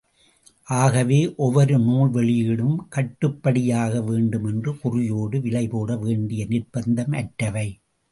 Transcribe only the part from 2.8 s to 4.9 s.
கட்டுபடியாக வேண்டுமென்ற